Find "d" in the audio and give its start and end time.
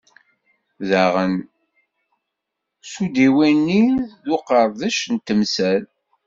4.23-4.25